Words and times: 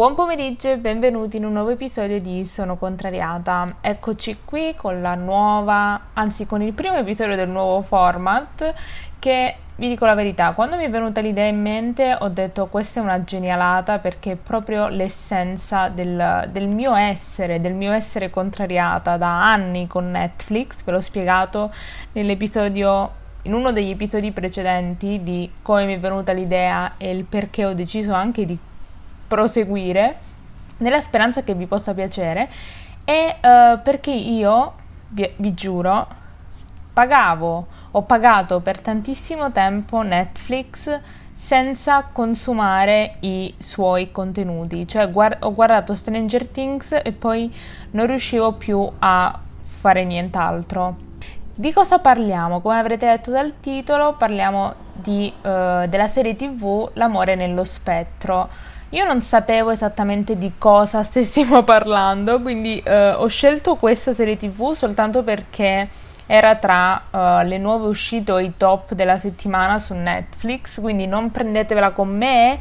Buon 0.00 0.14
pomeriggio 0.14 0.70
e 0.70 0.78
benvenuti 0.78 1.36
in 1.36 1.44
un 1.44 1.52
nuovo 1.52 1.68
episodio 1.68 2.18
di 2.22 2.42
Sono 2.46 2.78
Contrariata. 2.78 3.76
Eccoci 3.82 4.38
qui 4.46 4.74
con 4.74 5.02
la 5.02 5.14
nuova, 5.14 6.04
anzi 6.14 6.46
con 6.46 6.62
il 6.62 6.72
primo 6.72 6.96
episodio 6.96 7.36
del 7.36 7.50
nuovo 7.50 7.82
format 7.82 8.72
che 9.18 9.56
vi 9.76 9.88
dico 9.88 10.06
la 10.06 10.14
verità, 10.14 10.54
quando 10.54 10.76
mi 10.76 10.84
è 10.84 10.88
venuta 10.88 11.20
l'idea 11.20 11.44
in 11.44 11.60
mente 11.60 12.16
ho 12.18 12.30
detto 12.30 12.68
questa 12.68 13.00
è 13.00 13.02
una 13.02 13.24
genialata 13.24 13.98
perché 13.98 14.32
è 14.32 14.36
proprio 14.36 14.88
l'essenza 14.88 15.90
del, 15.90 16.48
del 16.50 16.68
mio 16.68 16.94
essere, 16.94 17.60
del 17.60 17.74
mio 17.74 17.92
essere 17.92 18.30
contrariata 18.30 19.18
da 19.18 19.52
anni 19.52 19.86
con 19.86 20.10
Netflix, 20.10 20.82
ve 20.82 20.92
l'ho 20.92 21.02
spiegato 21.02 21.70
nell'episodio 22.12 23.18
in 23.42 23.52
uno 23.52 23.70
degli 23.70 23.90
episodi 23.90 24.32
precedenti 24.32 25.22
di 25.22 25.50
come 25.60 25.84
mi 25.84 25.96
è 25.96 25.98
venuta 25.98 26.32
l'idea 26.32 26.94
e 26.96 27.10
il 27.10 27.24
perché 27.24 27.66
ho 27.66 27.74
deciso 27.74 28.14
anche 28.14 28.46
di 28.46 28.58
proseguire 29.30 30.16
nella 30.78 31.00
speranza 31.00 31.44
che 31.44 31.54
vi 31.54 31.66
possa 31.66 31.94
piacere 31.94 32.48
e 33.04 33.36
uh, 33.36 33.80
perché 33.80 34.10
io 34.10 34.72
vi, 35.10 35.30
vi 35.36 35.54
giuro 35.54 36.04
pagavo 36.92 37.66
ho 37.92 38.02
pagato 38.02 38.58
per 38.58 38.80
tantissimo 38.80 39.52
tempo 39.52 40.02
Netflix 40.02 40.98
senza 41.32 42.08
consumare 42.10 43.18
i 43.20 43.54
suoi 43.56 44.10
contenuti 44.10 44.88
cioè 44.88 45.08
guard- 45.08 45.44
ho 45.44 45.54
guardato 45.54 45.94
Stranger 45.94 46.48
Things 46.48 46.98
e 47.00 47.12
poi 47.12 47.54
non 47.92 48.08
riuscivo 48.08 48.54
più 48.54 48.90
a 48.98 49.38
fare 49.60 50.04
nient'altro 50.04 51.08
di 51.60 51.74
cosa 51.74 51.98
parliamo? 51.98 52.62
Come 52.62 52.78
avrete 52.78 53.04
letto 53.04 53.30
dal 53.30 53.60
titolo, 53.60 54.14
parliamo 54.14 54.72
di, 54.94 55.30
uh, 55.42 55.86
della 55.88 56.08
serie 56.08 56.34
TV 56.34 56.88
L'amore 56.94 57.34
nello 57.34 57.64
spettro. 57.64 58.48
Io 58.92 59.04
non 59.04 59.22
sapevo 59.22 59.70
esattamente 59.70 60.36
di 60.36 60.54
cosa 60.58 61.02
stessimo 61.04 61.62
parlando, 61.62 62.40
quindi 62.40 62.82
uh, 62.84 63.20
ho 63.22 63.26
scelto 63.28 63.76
questa 63.76 64.12
serie 64.12 64.36
TV 64.36 64.72
soltanto 64.72 65.22
perché 65.22 65.88
era 66.26 66.56
tra 66.56 67.02
uh, 67.10 67.46
le 67.46 67.58
nuove 67.58 67.86
uscite 67.86 68.32
o 68.32 68.40
i 68.40 68.54
top 68.56 68.94
della 68.94 69.16
settimana 69.16 69.78
su 69.78 69.94
Netflix, 69.94 70.80
quindi 70.80 71.06
non 71.06 71.30
prendetevela 71.30 71.90
con 71.90 72.08
me. 72.08 72.58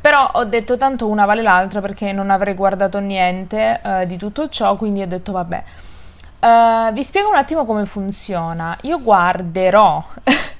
Però 0.00 0.30
ho 0.32 0.44
detto 0.44 0.76
tanto 0.76 1.08
una 1.08 1.26
vale 1.26 1.42
l'altra 1.42 1.80
perché 1.80 2.12
non 2.12 2.30
avrei 2.30 2.54
guardato 2.54 3.00
niente 3.00 3.80
di 4.06 4.16
tutto 4.16 4.48
ciò, 4.48 4.76
quindi 4.76 5.02
ho 5.02 5.08
detto 5.08 5.32
vabbè. 5.32 5.64
Uh, 6.40 6.92
vi 6.92 7.02
spiego 7.02 7.28
un 7.28 7.34
attimo 7.34 7.64
come 7.64 7.84
funziona. 7.84 8.76
Io 8.82 9.02
guarderò 9.02 10.02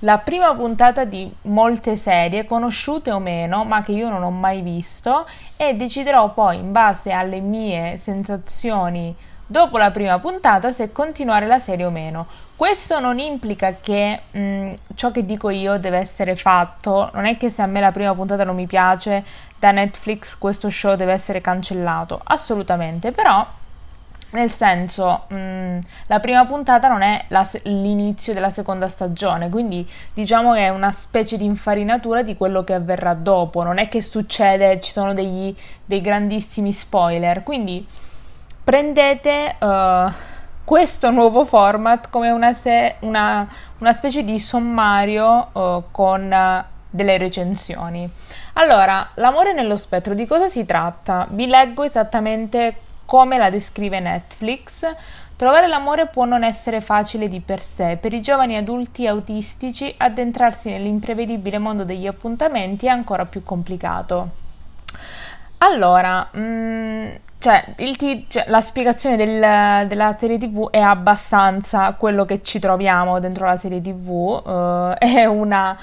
la 0.00 0.18
prima 0.18 0.54
puntata 0.54 1.04
di 1.04 1.32
molte 1.42 1.96
serie, 1.96 2.44
conosciute 2.44 3.10
o 3.10 3.18
meno, 3.18 3.64
ma 3.64 3.82
che 3.82 3.92
io 3.92 4.08
non 4.08 4.22
ho 4.22 4.30
mai 4.30 4.60
visto, 4.60 5.26
e 5.56 5.74
deciderò 5.74 6.32
poi, 6.32 6.58
in 6.58 6.72
base 6.72 7.12
alle 7.12 7.40
mie 7.40 7.96
sensazioni 7.96 9.14
dopo 9.46 9.78
la 9.78 9.90
prima 9.90 10.18
puntata, 10.18 10.72
se 10.72 10.92
continuare 10.92 11.46
la 11.46 11.58
serie 11.58 11.84
o 11.84 11.90
meno. 11.90 12.26
Questo 12.56 13.00
non 13.00 13.18
implica 13.18 13.76
che 13.80 14.20
mh, 14.30 14.38
mm, 14.38 14.70
ciò 14.94 15.10
che 15.10 15.24
dico 15.24 15.50
io 15.50 15.78
deve 15.78 15.98
essere 15.98 16.36
fatto, 16.36 17.10
non 17.14 17.26
è 17.26 17.36
che 17.36 17.50
se 17.50 17.62
a 17.62 17.66
me 17.66 17.80
la 17.80 17.92
prima 17.92 18.14
puntata 18.14 18.44
non 18.44 18.54
mi 18.54 18.66
piace 18.66 19.24
da 19.58 19.70
Netflix 19.70 20.36
questo 20.38 20.68
show 20.68 20.94
deve 20.94 21.12
essere 21.12 21.40
cancellato, 21.40 22.20
assolutamente, 22.22 23.12
però 23.12 23.46
nel 24.34 24.50
senso, 24.50 25.24
mh, 25.28 25.34
mm, 25.34 25.78
la 26.06 26.20
prima 26.20 26.44
puntata 26.44 26.88
non 26.88 27.02
è 27.02 27.24
la, 27.28 27.48
l'inizio 27.62 28.32
della 28.34 28.50
seconda 28.50 28.88
stagione, 28.88 29.48
quindi 29.48 29.88
diciamo 30.12 30.52
che 30.52 30.66
è 30.66 30.68
una 30.68 30.92
specie 30.92 31.36
di 31.36 31.44
infarinatura 31.44 32.22
di 32.22 32.36
quello 32.36 32.64
che 32.64 32.74
avverrà 32.74 33.14
dopo. 33.14 33.62
Non 33.62 33.78
è 33.78 33.88
che 33.88 34.02
succede, 34.02 34.80
ci 34.80 34.92
sono 34.92 35.14
degli, 35.14 35.54
dei 35.84 36.00
grandissimi 36.00 36.72
spoiler. 36.72 37.42
Quindi 37.42 37.86
prendete 38.62 39.56
uh, 39.58 40.10
questo 40.64 41.10
nuovo 41.10 41.44
format 41.44 42.10
come 42.10 42.30
una, 42.30 42.52
se- 42.52 42.96
una, 43.00 43.48
una 43.78 43.92
specie 43.92 44.24
di 44.24 44.38
sommario 44.38 45.48
uh, 45.52 45.84
con 45.90 46.30
uh, 46.30 46.64
delle 46.90 47.18
recensioni. 47.18 48.08
Allora, 48.54 49.08
l'amore 49.14 49.52
nello 49.52 49.76
spettro, 49.76 50.14
di 50.14 50.26
cosa 50.26 50.48
si 50.48 50.64
tratta? 50.64 51.26
Vi 51.30 51.46
leggo 51.46 51.82
esattamente 51.84 52.76
come 53.04 53.38
la 53.38 53.50
descrive 53.50 54.00
Netflix, 54.00 54.84
trovare 55.36 55.66
l'amore 55.66 56.06
può 56.06 56.24
non 56.24 56.44
essere 56.44 56.80
facile 56.80 57.28
di 57.28 57.40
per 57.40 57.60
sé. 57.60 57.98
Per 58.00 58.12
i 58.12 58.20
giovani 58.20 58.56
adulti 58.56 59.06
autistici 59.06 59.92
addentrarsi 59.96 60.70
nell'imprevedibile 60.70 61.58
mondo 61.58 61.84
degli 61.84 62.06
appuntamenti 62.06 62.86
è 62.86 62.90
ancora 62.90 63.24
più 63.24 63.42
complicato. 63.42 64.42
Allora, 65.58 66.28
mh, 66.30 66.40
mm, 66.40 67.08
cioè, 67.38 67.64
t- 67.74 68.24
cioè, 68.28 68.44
la 68.48 68.60
spiegazione 68.60 69.16
del, 69.16 69.86
della 69.86 70.12
serie 70.12 70.38
TV 70.38 70.70
è 70.70 70.80
abbastanza 70.80 71.92
quello 71.92 72.24
che 72.24 72.42
ci 72.42 72.58
troviamo 72.58 73.18
dentro 73.18 73.46
la 73.46 73.56
serie 73.56 73.80
TV. 73.80 74.08
Uh, 74.08 74.94
è 74.98 75.24
una 75.24 75.76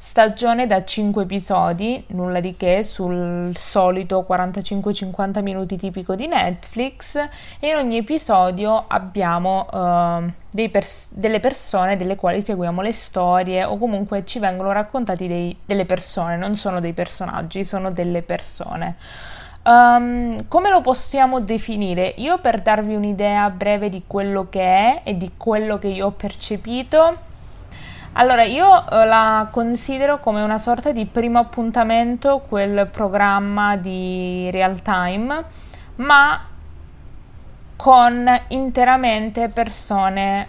Stagione 0.00 0.68
da 0.68 0.84
5 0.84 1.24
episodi, 1.24 2.04
nulla 2.10 2.38
di 2.38 2.56
che, 2.56 2.84
sul 2.84 3.50
solito 3.56 4.24
45-50 4.26 5.42
minuti 5.42 5.76
tipico 5.76 6.14
di 6.14 6.28
Netflix 6.28 7.16
e 7.58 7.68
in 7.68 7.74
ogni 7.74 7.96
episodio 7.96 8.84
abbiamo 8.86 9.66
uh, 9.68 10.68
pers- 10.70 11.14
delle 11.14 11.40
persone 11.40 11.96
delle 11.96 12.14
quali 12.14 12.42
seguiamo 12.42 12.80
le 12.80 12.92
storie 12.92 13.64
o 13.64 13.76
comunque 13.76 14.24
ci 14.24 14.38
vengono 14.38 14.70
raccontati 14.70 15.26
dei, 15.26 15.56
delle 15.64 15.84
persone, 15.84 16.36
non 16.36 16.54
sono 16.54 16.78
dei 16.78 16.92
personaggi, 16.92 17.64
sono 17.64 17.90
delle 17.90 18.22
persone. 18.22 18.94
Um, 19.64 20.46
come 20.46 20.70
lo 20.70 20.80
possiamo 20.80 21.40
definire? 21.40 22.14
Io 22.18 22.38
per 22.38 22.62
darvi 22.62 22.94
un'idea 22.94 23.50
breve 23.50 23.88
di 23.88 24.04
quello 24.06 24.46
che 24.48 24.62
è 24.62 25.00
e 25.02 25.16
di 25.16 25.32
quello 25.36 25.76
che 25.78 25.88
io 25.88 26.06
ho 26.06 26.12
percepito, 26.12 27.26
allora, 28.18 28.42
io 28.42 28.88
eh, 28.90 29.06
la 29.06 29.46
considero 29.50 30.18
come 30.18 30.42
una 30.42 30.58
sorta 30.58 30.90
di 30.90 31.06
primo 31.06 31.38
appuntamento, 31.38 32.42
quel 32.48 32.88
programma 32.90 33.76
di 33.76 34.50
real 34.50 34.82
time, 34.82 35.44
ma 35.96 36.46
con 37.76 38.40
interamente 38.48 39.48
persone 39.48 40.48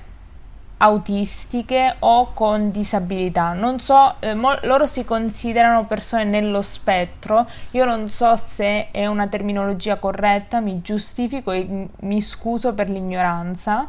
autistiche 0.78 1.98
o 2.00 2.34
con 2.34 2.72
disabilità. 2.72 3.54
Non 3.54 3.80
so, 3.80 4.16
eh, 4.20 4.34
mo- 4.34 4.58
loro 4.64 4.88
si 4.88 5.06
considerano 5.06 5.86
persone 5.86 6.24
nello 6.24 6.64
spettro. 6.64 7.46
Io 7.72 7.86
non 7.86 8.10
so 8.10 8.36
se 8.36 8.90
è 8.90 9.06
una 9.06 9.28
terminologia 9.28 9.98
corretta, 9.98 10.60
mi 10.60 10.82
giustifico 10.82 11.52
e 11.52 11.88
mi 12.00 12.22
scuso 12.22 12.74
per 12.74 12.90
l'ignoranza. 12.90 13.86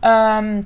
Um, 0.00 0.64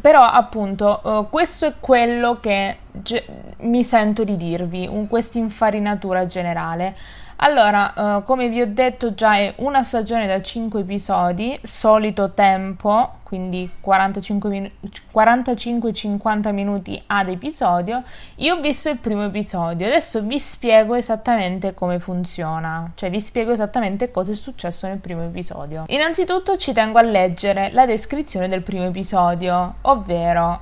però 0.00 0.22
appunto 0.24 1.00
uh, 1.02 1.28
questo 1.28 1.66
è 1.66 1.74
quello 1.78 2.38
che 2.40 2.78
ge- 2.90 3.24
mi 3.60 3.82
sento 3.82 4.24
di 4.24 4.36
dirvi, 4.36 4.86
questa 5.08 5.38
infarinatura 5.38 6.26
generale. 6.26 6.94
Allora, 7.36 7.92
uh, 7.94 8.24
come 8.24 8.48
vi 8.48 8.60
ho 8.60 8.66
detto 8.66 9.14
già 9.14 9.36
è 9.36 9.54
una 9.58 9.82
stagione 9.82 10.26
da 10.26 10.40
5 10.40 10.80
episodi, 10.80 11.58
solito 11.62 12.32
tempo, 12.32 13.18
quindi 13.24 13.70
45-50 13.84 16.52
minuti 16.52 17.02
ad 17.06 17.28
episodio. 17.28 18.02
Io 18.36 18.56
ho 18.56 18.60
visto 18.60 18.88
il 18.90 18.98
primo 18.98 19.24
episodio, 19.24 19.86
adesso 19.86 20.22
vi 20.22 20.38
spiego 20.38 20.94
esattamente 20.94 21.74
come 21.74 21.98
funziona, 21.98 22.92
cioè 22.94 23.10
vi 23.10 23.20
spiego 23.20 23.52
esattamente 23.52 24.10
cosa 24.10 24.30
è 24.30 24.34
successo 24.34 24.86
nel 24.86 24.98
primo 24.98 25.24
episodio. 25.24 25.84
Innanzitutto 25.88 26.56
ci 26.56 26.72
tengo 26.72 26.98
a 26.98 27.02
leggere 27.02 27.70
la 27.72 27.86
descrizione 27.86 28.48
del 28.48 28.62
primo 28.62 28.84
episodio, 28.84 29.74
ovvero 29.82 30.60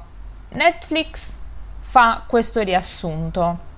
Netflix 0.50 1.36
fa 1.80 2.22
questo 2.26 2.60
riassunto. 2.60 3.68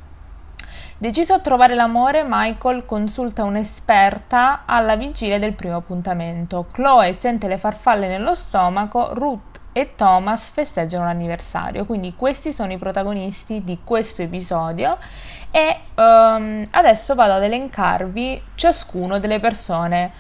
Deciso 1.03 1.35
a 1.35 1.41
trovare 1.41 1.75
l'amore, 1.75 2.25
Michael 2.25 2.87
consulta 2.87 3.43
un'esperta 3.43 4.63
alla 4.67 4.95
vigilia 4.95 5.41
del 5.41 5.53
primo 5.53 5.75
appuntamento. 5.75 6.65
Chloe 6.73 7.13
sente 7.13 7.49
le 7.49 7.59
farfalle 7.59 8.07
nello 8.07 8.37
stomaco, 8.37 9.13
Ruth 9.13 9.59
e 9.73 9.97
Thomas 9.97 10.53
festeggiano 10.53 11.07
l'anniversario. 11.07 11.87
Quindi 11.87 12.15
questi 12.15 12.53
sono 12.53 12.71
i 12.71 12.79
protagonisti 12.79 13.65
di 13.65 13.81
questo 13.83 14.23
episodio 14.23 14.97
e 15.51 15.77
um, 15.97 16.65
adesso 16.71 17.17
vado 17.17 17.33
ad 17.33 17.43
elencarvi 17.43 18.41
ciascuno 18.55 19.19
delle 19.19 19.41
persone 19.41 20.13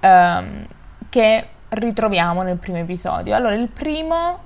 um, 0.00 0.66
che 1.10 1.46
ritroviamo 1.68 2.40
nel 2.40 2.56
primo 2.56 2.78
episodio. 2.78 3.36
Allora, 3.36 3.54
il 3.54 3.68
primo, 3.68 4.38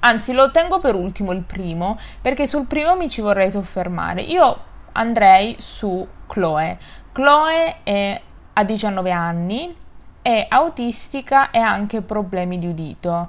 anzi 0.00 0.32
lo 0.32 0.50
tengo 0.50 0.80
per 0.80 0.96
ultimo 0.96 1.30
il 1.30 1.42
primo, 1.42 1.96
perché 2.20 2.48
sul 2.48 2.66
primo 2.66 2.96
mi 2.96 3.08
ci 3.08 3.20
vorrei 3.20 3.48
soffermare. 3.48 4.22
Io 4.22 4.64
andrei 4.92 5.56
su 5.58 6.06
Chloe. 6.26 6.78
Chloe 7.12 7.82
è, 7.82 8.20
ha 8.52 8.64
19 8.64 9.10
anni, 9.10 9.74
è 10.22 10.46
autistica 10.48 11.50
e 11.50 11.58
ha 11.58 11.70
anche 11.70 12.02
problemi 12.02 12.58
di 12.58 12.66
udito. 12.66 13.28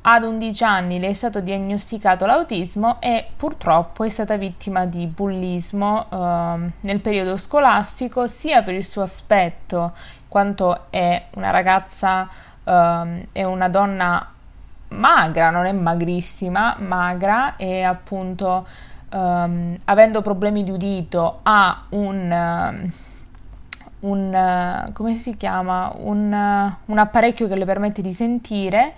ad 0.00 0.22
11 0.22 0.64
anni 0.64 0.98
le 1.00 1.08
è 1.08 1.12
stato 1.12 1.40
diagnosticato 1.40 2.24
l'autismo 2.24 2.98
e 3.00 3.26
purtroppo 3.36 4.04
è 4.04 4.08
stata 4.08 4.36
vittima 4.36 4.86
di 4.86 5.06
bullismo 5.06 6.06
eh, 6.08 6.70
nel 6.80 7.00
periodo 7.00 7.36
scolastico 7.36 8.26
sia 8.26 8.62
per 8.62 8.74
il 8.74 8.84
suo 8.84 9.02
aspetto, 9.02 9.92
quanto 10.28 10.86
è 10.90 11.26
una 11.34 11.50
ragazza, 11.50 12.28
eh, 12.64 13.26
è 13.32 13.44
una 13.44 13.68
donna 13.68 14.32
magra, 14.88 15.50
non 15.50 15.66
è 15.66 15.72
magrissima, 15.72 16.76
magra 16.78 17.56
e 17.56 17.82
appunto 17.82 18.66
ehm, 19.08 19.76
avendo 19.84 20.22
problemi 20.22 20.64
di 20.64 20.70
udito 20.70 21.40
ha 21.42 21.84
un... 21.90 22.90
un 24.00 24.90
come 24.92 25.16
si 25.16 25.36
chiama? 25.36 25.92
Un, 25.96 26.72
un 26.84 26.98
apparecchio 26.98 27.48
che 27.48 27.56
le 27.56 27.64
permette 27.64 28.02
di 28.02 28.12
sentire 28.12 28.94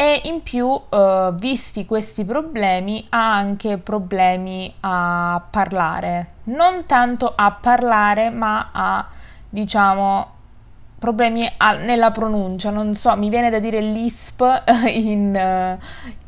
e 0.00 0.22
in 0.24 0.42
più, 0.42 0.66
uh, 0.66 1.34
visti 1.34 1.84
questi 1.84 2.24
problemi, 2.24 3.04
ha 3.10 3.34
anche 3.34 3.76
problemi 3.76 4.72
a 4.80 5.42
parlare. 5.50 6.36
Non 6.44 6.86
tanto 6.86 7.30
a 7.36 7.50
parlare, 7.50 8.30
ma 8.30 8.70
a, 8.72 9.06
diciamo, 9.46 10.26
problemi 11.00 11.50
nella 11.80 12.10
pronuncia. 12.12 12.70
Non 12.70 12.94
so, 12.94 13.16
mi 13.16 13.30
viene 13.30 13.50
da 13.50 13.58
dire 13.58 13.80
lisp 13.80 14.44
in, 14.86 15.78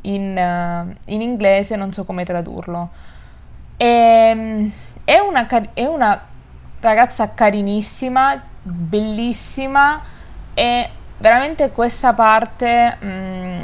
in, 0.00 0.96
in 1.04 1.20
inglese, 1.20 1.76
non 1.76 1.92
so 1.92 2.04
come 2.04 2.24
tradurlo. 2.24 2.88
E, 3.76 3.86
ehm, 3.86 4.72
è, 5.04 5.18
una, 5.18 5.46
è 5.74 5.84
una 5.84 6.20
ragazza 6.80 7.32
carinissima, 7.34 8.42
bellissima 8.62 10.00
e 10.54 10.88
veramente 11.18 11.70
questa 11.70 12.14
parte 12.14 12.96
mh, 12.98 13.06
mm, 13.06 13.60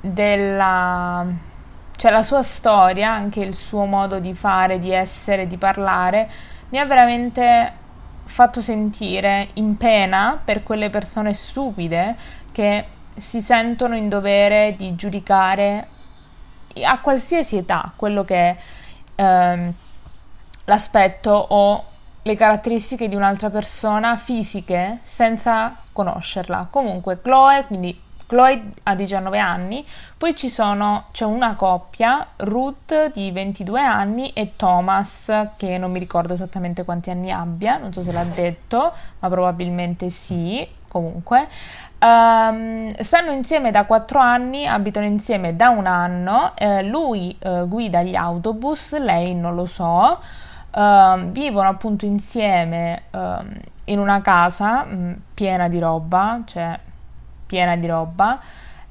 della 0.00 1.26
cioè 2.00 2.10
la 2.10 2.22
sua 2.22 2.42
storia, 2.42 3.10
anche 3.12 3.40
il 3.40 3.54
suo 3.54 3.84
modo 3.84 4.20
di 4.20 4.32
fare, 4.32 4.78
di 4.78 4.90
essere, 4.90 5.46
di 5.46 5.58
parlare, 5.58 6.30
mi 6.70 6.78
ha 6.78 6.86
veramente 6.86 7.72
fatto 8.30 8.62
sentire 8.62 9.48
in 9.54 9.76
pena 9.76 10.40
per 10.42 10.62
quelle 10.62 10.88
persone 10.88 11.34
stupide 11.34 12.16
che 12.52 12.84
si 13.16 13.40
sentono 13.40 13.96
in 13.96 14.08
dovere 14.08 14.74
di 14.76 14.94
giudicare 14.94 15.88
a 16.82 17.00
qualsiasi 17.00 17.56
età 17.56 17.92
quello 17.96 18.24
che 18.24 18.36
è 18.36 18.56
ehm, 19.16 19.72
l'aspetto 20.64 21.30
o 21.30 21.84
le 22.22 22.36
caratteristiche 22.36 23.08
di 23.08 23.16
un'altra 23.16 23.50
persona 23.50 24.16
fisiche 24.16 25.00
senza 25.02 25.76
conoscerla. 25.92 26.68
Comunque 26.70 27.20
Chloe, 27.20 27.64
quindi 27.66 28.00
Chloe 28.30 28.70
ha 28.84 28.94
19 28.94 29.38
anni, 29.40 29.84
poi 30.16 30.36
ci 30.36 30.48
sono, 30.48 31.06
c'è 31.10 31.24
una 31.24 31.56
coppia, 31.56 32.24
Ruth 32.36 33.10
di 33.12 33.32
22 33.32 33.80
anni 33.80 34.30
e 34.30 34.52
Thomas 34.54 35.48
che 35.56 35.78
non 35.78 35.90
mi 35.90 35.98
ricordo 35.98 36.32
esattamente 36.32 36.84
quanti 36.84 37.10
anni 37.10 37.32
abbia, 37.32 37.76
non 37.76 37.92
so 37.92 38.02
se 38.02 38.12
l'ha 38.12 38.22
detto, 38.22 38.92
ma 39.18 39.28
probabilmente 39.28 40.10
sì, 40.10 40.64
comunque. 40.86 41.48
Um, 41.98 42.88
stanno 43.00 43.32
insieme 43.32 43.72
da 43.72 43.84
4 43.84 44.20
anni, 44.20 44.64
abitano 44.64 45.06
insieme 45.06 45.56
da 45.56 45.70
un 45.70 45.86
anno, 45.86 46.52
eh, 46.54 46.84
lui 46.84 47.36
eh, 47.36 47.64
guida 47.66 48.02
gli 48.02 48.14
autobus, 48.14 48.96
lei 48.96 49.34
non 49.34 49.56
lo 49.56 49.66
so 49.66 50.20
uh, 50.70 51.30
vivono 51.30 51.68
appunto 51.68 52.06
insieme 52.06 53.02
uh, 53.10 53.44
in 53.86 53.98
una 53.98 54.20
casa 54.20 54.84
mh, 54.84 54.94
mm, 54.94 55.12
piena 55.34 55.68
di 55.68 55.80
roba, 55.80 56.42
cioè 56.44 56.78
piena 57.50 57.74
di 57.74 57.88
roba, 57.88 58.38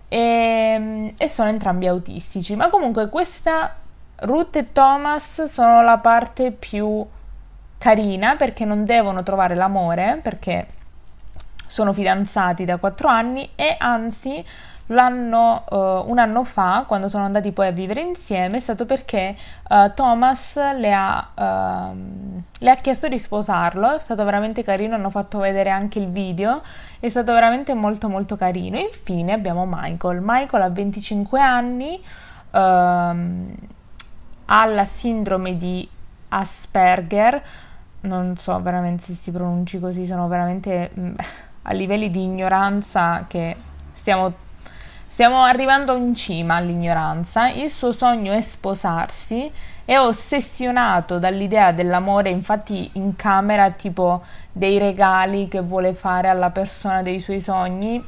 e, 0.10 1.14
e 1.16 1.28
sono 1.30 1.48
entrambi 1.48 1.88
autistici. 1.88 2.58
Ma 2.58 2.68
comunque 2.70 3.08
questa 3.08 3.74
Ruth 4.18 4.58
e 4.58 4.74
Thomas 4.74 5.46
sono 5.46 5.82
la 5.82 5.98
parte 6.00 6.52
più 6.52 7.06
carina 7.78 8.36
perché 8.36 8.66
non 8.66 8.84
devono 8.84 9.24
trovare 9.24 9.56
l'amore, 9.56 10.20
perché 10.22 10.68
sono 11.66 11.94
fidanzati 11.94 12.66
da 12.66 12.78
quattro 12.78 13.08
anni 13.08 13.50
e 13.56 13.76
anzi 13.80 14.44
L'anno, 14.92 15.66
uh, 15.70 16.10
un 16.10 16.18
anno 16.18 16.44
fa, 16.44 16.86
quando 16.88 17.08
sono 17.08 17.24
andati 17.24 17.52
poi 17.52 17.68
a 17.68 17.72
vivere 17.72 18.02
insieme, 18.02 18.58
è 18.58 18.60
stato 18.60 18.88
perché 18.88 19.36
uh, 19.70 19.94
Thomas 19.94 20.56
le 20.56 20.92
ha, 20.92 21.30
uh, 21.36 22.42
le 22.58 22.70
ha, 22.72 22.76
chiesto 22.76 23.08
di 23.08 23.20
sposarlo, 23.20 23.96
è 23.96 24.00
stato 24.00 24.24
veramente 24.26 24.64
carino, 24.64 24.96
hanno 24.96 25.12
fatto 25.12 25.38
vedere 25.38 25.70
anche 25.70 26.00
il 26.00 26.10
video, 26.10 26.64
è 27.00 27.08
stato 27.08 27.34
veramente 27.34 27.76
molto 27.76 28.10
molto 28.10 28.36
carino. 28.36 28.78
E 28.78 28.90
infine 28.92 29.34
abbiamo 29.34 29.64
Michael. 29.68 30.22
Michael 30.24 30.64
ha 30.64 30.70
25 30.70 31.40
anni, 31.40 32.04
ehm, 32.50 33.56
ha 34.46 34.66
la 34.66 34.86
sindrome 34.86 35.56
di 35.56 35.88
Asperger, 36.30 37.44
non 38.02 38.38
so 38.38 38.60
veramente 38.60 39.04
se 39.04 39.14
si 39.14 39.32
pronunci 39.32 39.80
così, 39.80 40.08
sono 40.08 40.28
veramente 40.28 40.90
mm, 41.00 41.14
a 41.62 41.74
livelli 41.74 42.10
di 42.10 42.24
ignoranza 42.24 43.26
che 43.28 43.56
stiamo 43.94 44.48
Stiamo 45.20 45.44
arrivando 45.44 45.98
in 45.98 46.16
cima 46.16 46.56
all'ignoranza. 46.56 47.50
Il 47.50 47.70
suo 47.70 47.92
sogno 47.92 48.32
è 48.32 48.40
sposarsi. 48.40 49.52
È 49.84 49.98
ossessionato 49.98 51.20
dall'idea 51.20 51.74
dell'amore, 51.74 52.30
infatti 52.30 52.90
in 52.94 53.18
camera 53.18 53.70
tipo 53.72 54.24
dei 54.50 54.78
regali 54.78 55.50
che 55.50 55.60
vuole 55.60 55.94
fare 55.94 56.30
alla 56.30 56.52
persona 56.52 57.02
dei 57.02 57.20
suoi 57.20 57.42
sogni. 57.42 58.02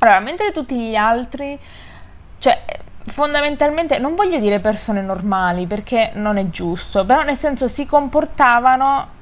Allora, 0.00 0.18
mentre 0.18 0.50
tutti 0.50 0.76
gli 0.76 0.96
altri, 0.96 1.56
cioè 2.38 2.64
fondamentalmente 3.04 3.98
non 3.98 4.16
voglio 4.16 4.40
dire 4.40 4.58
persone 4.58 5.02
normali 5.02 5.68
perché 5.68 6.10
non 6.14 6.36
è 6.36 6.50
giusto, 6.50 7.04
però 7.06 7.22
nel 7.22 7.36
senso 7.36 7.68
si 7.68 7.86
comportavano 7.86 9.13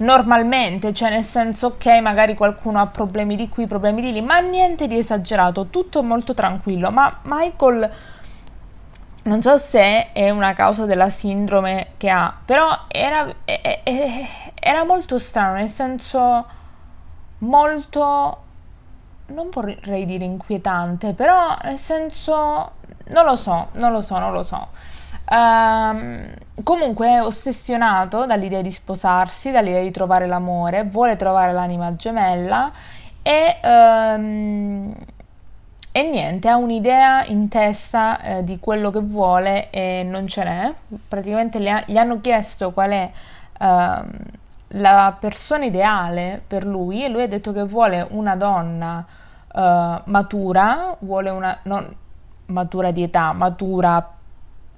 normalmente, 0.00 0.92
cioè 0.92 1.10
nel 1.10 1.24
senso 1.24 1.68
ok, 1.68 1.86
magari 2.00 2.34
qualcuno 2.34 2.80
ha 2.80 2.86
problemi 2.86 3.36
di 3.36 3.48
qui, 3.48 3.66
problemi 3.66 4.00
di 4.00 4.12
lì, 4.12 4.20
ma 4.20 4.38
niente 4.38 4.86
di 4.86 4.98
esagerato, 4.98 5.66
tutto 5.66 6.02
molto 6.02 6.34
tranquillo. 6.34 6.90
Ma 6.90 7.18
Michael 7.22 7.90
non 9.22 9.42
so 9.42 9.58
se 9.58 10.12
è 10.12 10.30
una 10.30 10.54
causa 10.54 10.86
della 10.86 11.10
sindrome 11.10 11.88
che 11.98 12.08
ha, 12.08 12.34
però 12.44 12.84
era, 12.88 13.32
era 13.44 14.84
molto 14.84 15.18
strano, 15.18 15.54
nel 15.54 15.68
senso 15.68 16.46
molto, 17.38 18.42
non 19.26 19.48
vorrei 19.50 20.06
dire 20.06 20.24
inquietante, 20.24 21.12
però 21.12 21.56
nel 21.64 21.78
senso, 21.78 22.72
non 23.08 23.24
lo 23.26 23.34
so, 23.34 23.68
non 23.72 23.92
lo 23.92 24.00
so, 24.00 24.18
non 24.18 24.32
lo 24.32 24.42
so. 24.42 24.68
Um, 25.32 26.26
comunque 26.64 27.06
è 27.06 27.22
ossessionato 27.22 28.26
dall'idea 28.26 28.62
di 28.62 28.70
sposarsi, 28.72 29.52
dall'idea 29.52 29.80
di 29.80 29.92
trovare 29.92 30.26
l'amore, 30.26 30.82
vuole 30.82 31.14
trovare 31.14 31.52
l'anima 31.52 31.94
gemella 31.94 32.68
e, 33.22 33.56
um, 33.62 34.92
e 35.92 36.02
niente, 36.02 36.48
ha 36.48 36.56
un'idea 36.56 37.24
in 37.26 37.48
testa 37.48 38.20
eh, 38.20 38.44
di 38.44 38.58
quello 38.58 38.90
che 38.90 38.98
vuole 38.98 39.70
e 39.70 40.02
non 40.02 40.26
ce 40.26 40.42
n'è. 40.42 40.74
Praticamente 41.06 41.58
ha, 41.70 41.84
gli 41.86 41.96
hanno 41.96 42.20
chiesto 42.20 42.72
qual 42.72 42.90
è 42.90 43.10
uh, 43.60 44.08
la 44.74 45.16
persona 45.16 45.64
ideale 45.64 46.42
per 46.44 46.66
lui 46.66 47.04
e 47.04 47.08
lui 47.08 47.22
ha 47.22 47.28
detto 47.28 47.52
che 47.52 47.62
vuole 47.62 48.04
una 48.10 48.34
donna 48.34 49.06
uh, 49.52 49.60
matura, 50.04 50.96
vuole 50.98 51.30
una... 51.30 51.56
Non, 51.62 51.96
matura 52.50 52.90
di 52.90 53.04
età, 53.04 53.32
matura 53.32 54.04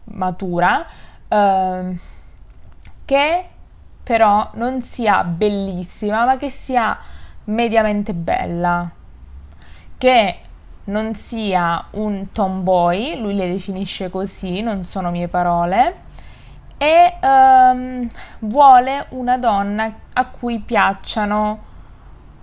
matura, 0.05 0.87
eh, 1.29 1.99
che 3.05 3.47
però 4.03 4.51
non 4.55 4.83
sia 4.83 5.23
bellissima, 5.25 6.25
ma 6.25 6.37
che 6.37 6.51
sia 6.51 6.99
mediamente 7.45 8.15
bella, 8.15 8.91
che 9.99 10.37
non 10.85 11.15
sia 11.15 11.87
un 11.93 12.33
tomboy, 12.33 13.21
lui 13.21 13.35
le 13.35 13.49
definisce 13.49 14.11
così, 14.11 14.61
non 14.61 14.85
sono 14.85 15.11
mie 15.11 15.29
parole, 15.29 16.11
e 16.79 17.15
um, 17.21 18.09
vuole 18.41 19.07
una 19.11 19.39
donna 19.39 19.93
a 20.15 20.27
cui 20.27 20.59
piacciono 20.59 21.71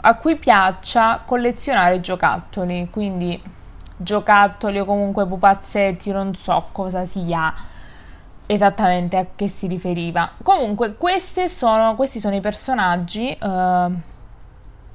a 0.02 0.16
cui 0.16 0.38
piaccia 0.38 1.22
collezionare 1.26 2.00
giocattoli, 2.00 2.88
quindi 2.90 3.42
giocattoli 4.02 4.80
o 4.80 4.86
comunque 4.86 5.28
pupazzetti, 5.28 6.12
non 6.12 6.34
so 6.34 6.70
cosa 6.72 7.06
sia 7.06 7.54
esattamente 8.46 9.18
a 9.18 9.26
che 9.36 9.48
si 9.48 9.68
riferiva. 9.68 10.32
Comunque, 10.42 10.96
sono, 11.48 11.96
questi 11.96 12.20
sono 12.20 12.36
i 12.36 12.40
personaggi 12.40 13.38
uh, 13.40 13.94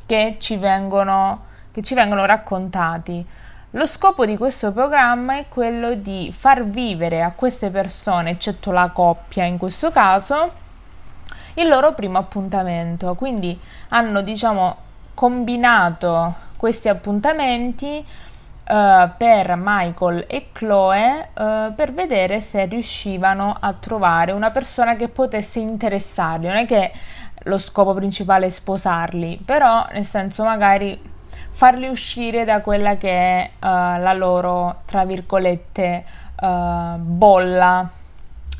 che, 0.06 0.36
ci 0.40 0.56
vengono, 0.56 1.44
che 1.70 1.82
ci 1.82 1.94
vengono 1.94 2.24
raccontati. 2.24 3.24
Lo 3.70 3.86
scopo 3.86 4.24
di 4.24 4.36
questo 4.36 4.72
programma 4.72 5.36
è 5.36 5.46
quello 5.48 5.94
di 5.94 6.32
far 6.36 6.64
vivere 6.64 7.22
a 7.22 7.32
queste 7.32 7.70
persone, 7.70 8.30
eccetto 8.30 8.70
la 8.72 8.90
coppia 8.90 9.44
in 9.44 9.58
questo 9.58 9.90
caso, 9.90 10.52
il 11.54 11.68
loro 11.68 11.92
primo 11.92 12.18
appuntamento. 12.18 13.14
Quindi 13.14 13.58
hanno, 13.88 14.22
diciamo, 14.22 14.76
combinato 15.14 16.34
questi 16.56 16.88
appuntamenti 16.88 18.04
uh, 18.66 19.10
per 19.16 19.54
Michael 19.56 20.24
e 20.26 20.48
Chloe 20.52 21.28
uh, 21.34 21.74
per 21.74 21.92
vedere 21.92 22.40
se 22.40 22.64
riuscivano 22.64 23.56
a 23.58 23.72
trovare 23.74 24.32
una 24.32 24.50
persona 24.50 24.96
che 24.96 25.08
potesse 25.08 25.60
interessarli. 25.60 26.46
Non 26.46 26.56
è 26.56 26.66
che 26.66 26.92
lo 27.44 27.58
scopo 27.58 27.94
principale 27.94 28.46
è 28.46 28.50
sposarli, 28.50 29.40
però 29.44 29.86
nel 29.92 30.04
senso 30.04 30.44
magari 30.44 31.12
farli 31.50 31.88
uscire 31.88 32.44
da 32.44 32.60
quella 32.60 32.96
che 32.96 33.10
è 33.10 33.50
uh, 33.54 34.00
la 34.00 34.12
loro, 34.12 34.80
tra 34.86 35.04
virgolette, 35.04 36.22
bolla 36.36 37.88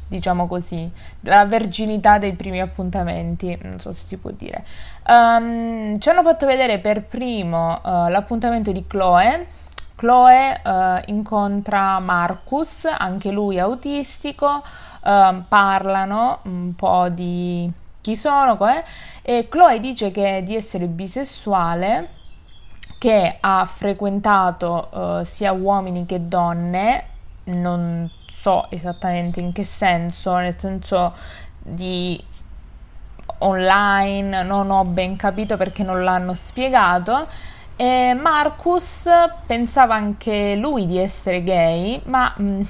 diciamo 0.06 0.46
così, 0.46 0.90
della 1.20 1.44
verginità 1.44 2.16
dei 2.18 2.32
primi 2.32 2.60
appuntamenti, 2.60 3.58
non 3.62 3.78
so 3.78 3.92
se 3.92 4.06
si 4.06 4.16
può 4.16 4.30
dire. 4.30 4.64
Um, 5.06 5.98
ci 5.98 6.08
hanno 6.08 6.22
fatto 6.22 6.46
vedere 6.46 6.78
per 6.78 7.02
primo 7.02 7.80
l'appuntamento 7.82 8.72
di 8.72 8.86
Chloe. 8.86 9.46
Chloe 9.96 10.60
uh, 10.64 11.02
incontra 11.06 11.98
Marcus, 12.00 12.84
anche 12.86 13.30
lui 13.30 13.58
autistico, 13.58 14.62
uh, 15.02 15.42
parlano 15.48 16.40
un 16.42 16.74
po' 16.74 17.08
di 17.08 17.70
chi 18.00 18.16
sono 18.16 18.58
eh? 18.68 18.84
e 19.22 19.48
Chloe 19.48 19.80
dice 19.80 20.10
che 20.10 20.42
di 20.44 20.54
essere 20.54 20.86
bisessuale, 20.86 22.08
che 22.98 23.36
ha 23.40 23.64
frequentato 23.66 25.22
sia 25.24 25.52
uomini 25.52 26.06
che 26.06 26.26
donne, 26.26 27.04
non 27.44 28.10
so 28.26 28.66
esattamente 28.70 29.40
in 29.40 29.52
che 29.52 29.64
senso, 29.64 30.36
nel 30.36 30.58
senso 30.58 31.14
di 31.58 32.22
online, 33.38 34.42
non 34.42 34.70
ho 34.70 34.84
ben 34.84 35.16
capito 35.16 35.56
perché 35.56 35.82
non 35.82 36.02
l'hanno 36.02 36.34
spiegato. 36.34 37.26
E 37.76 38.14
Marcus 38.14 39.08
pensava 39.46 39.94
anche 39.94 40.54
lui 40.54 40.86
di 40.86 40.98
essere 40.98 41.42
gay, 41.42 42.00
ma 42.04 42.32
mh, 42.36 42.44
mm, 42.44 42.60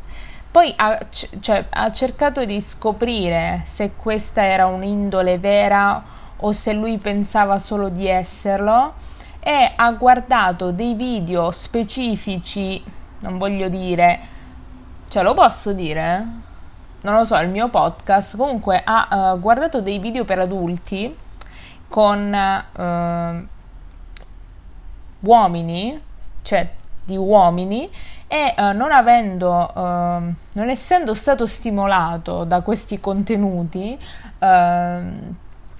poi 0.50 0.72
ha, 0.76 0.98
c- 1.10 1.38
cioè, 1.40 1.66
ha 1.68 1.90
cercato 1.90 2.44
di 2.44 2.60
scoprire 2.60 3.62
se 3.66 3.92
questa 3.96 4.44
era 4.44 4.66
un'indole 4.66 5.38
vera 5.38 6.02
o 6.36 6.52
se 6.52 6.72
lui 6.72 6.98
pensava 6.98 7.58
solo 7.58 7.88
di 7.88 8.06
esserlo 8.06 8.94
e 9.40 9.72
ha 9.76 9.90
guardato 9.92 10.72
dei 10.72 10.94
video 10.94 11.50
specifici, 11.50 12.82
non 13.20 13.38
voglio 13.38 13.68
dire 13.68 14.32
cioè, 15.14 15.22
lo 15.22 15.32
posso 15.32 15.72
dire? 15.72 16.26
Non 17.02 17.14
lo 17.14 17.24
so, 17.24 17.36
il 17.36 17.48
mio 17.48 17.68
podcast 17.68 18.36
comunque 18.36 18.82
ha 18.84 19.32
uh, 19.32 19.38
guardato 19.38 19.80
dei 19.80 20.00
video 20.00 20.24
per 20.24 20.40
adulti 20.40 21.16
con 21.86 22.32
uh, 22.32 23.46
uomini, 25.24 26.00
cioè 26.42 26.68
di 27.04 27.16
uomini, 27.16 27.88
e 28.26 28.54
uh, 28.56 28.76
non 28.76 28.90
avendo, 28.90 29.70
non 29.74 30.68
essendo 30.68 31.14
stato 31.14 31.46
stimolato 31.46 32.44
da 32.44 32.62
questi 32.62 32.98
contenuti, 32.98 33.98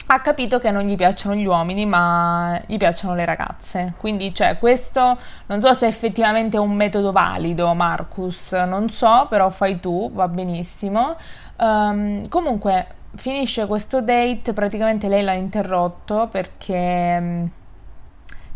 ha 0.06 0.20
capito 0.20 0.60
che 0.60 0.70
non 0.70 0.82
gli 0.82 0.96
piacciono 0.96 1.34
gli 1.34 1.46
uomini, 1.46 1.86
ma 1.86 2.60
gli 2.66 2.76
piacciono 2.76 3.14
le 3.14 3.24
ragazze. 3.24 3.94
Quindi, 3.98 4.34
cioè, 4.34 4.58
questo 4.58 5.18
non 5.46 5.62
so 5.62 5.72
se 5.72 5.86
effettivamente 5.86 6.56
è 6.56 6.60
un 6.60 6.74
metodo 6.74 7.10
valido, 7.10 7.72
Marcus, 7.74 8.52
non 8.52 8.90
so, 8.90 9.26
però 9.30 9.48
fai 9.48 9.80
tu, 9.80 10.10
va 10.12 10.28
benissimo. 10.28 11.16
Um, 11.56 12.28
comunque, 12.28 12.86
finisce 13.14 13.66
questo 13.66 14.02
date, 14.02 14.52
praticamente 14.52 15.08
lei 15.08 15.22
l'ha 15.22 15.32
interrotto 15.32 16.28
perché, 16.30 17.20
mm, 17.20 17.46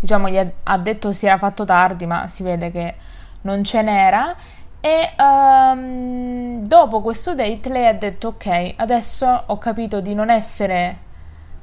diciamo, 0.00 0.28
gli 0.28 0.38
ha, 0.38 0.78
detto 0.78 1.12
si 1.12 1.26
era 1.26 1.38
fatto 1.38 1.64
tardi, 1.64 2.07
ma 2.07 2.28
si 2.28 2.43
vede 2.43 2.71
che 2.71 2.95
non 3.43 3.64
ce 3.64 3.83
n'era. 3.83 4.35
E 4.81 5.12
um, 5.19 6.64
dopo 6.64 7.00
questo 7.00 7.35
date 7.35 7.69
lei 7.69 7.87
ha 7.87 7.95
detto 7.95 8.28
ok, 8.28 8.75
adesso 8.76 9.45
ho 9.47 9.59
capito 9.59 10.00
di 10.00 10.14
non 10.14 10.31
essere 10.31 11.07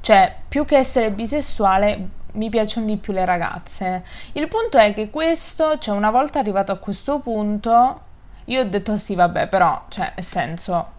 cioè, 0.06 0.32
più 0.48 0.64
che 0.64 0.76
essere 0.76 1.10
bisessuale, 1.10 2.08
mi 2.34 2.48
piacciono 2.48 2.86
di 2.86 2.96
più 2.96 3.12
le 3.12 3.24
ragazze. 3.24 4.04
Il 4.34 4.46
punto 4.46 4.78
è 4.78 4.94
che 4.94 5.10
questo, 5.10 5.78
cioè, 5.78 5.96
una 5.96 6.12
volta 6.12 6.38
arrivato 6.38 6.70
a 6.70 6.76
questo 6.76 7.18
punto, 7.18 8.00
io 8.44 8.60
ho 8.60 8.64
detto 8.66 8.96
sì, 8.98 9.16
vabbè, 9.16 9.48
però, 9.48 9.84
cioè, 9.88 10.12
nel 10.14 10.24
senso, 10.24 10.92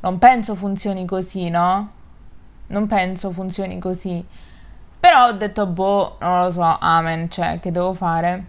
non 0.00 0.16
penso 0.16 0.54
funzioni 0.54 1.04
così, 1.04 1.50
no? 1.50 1.90
Non 2.68 2.86
penso 2.86 3.30
funzioni 3.32 3.78
così. 3.78 4.24
Però 5.00 5.26
ho 5.26 5.32
detto, 5.32 5.66
boh, 5.66 6.16
non 6.20 6.42
lo 6.42 6.50
so, 6.50 6.76
amen, 6.80 7.30
cioè, 7.30 7.60
che 7.60 7.70
devo 7.70 7.94
fare? 7.94 8.44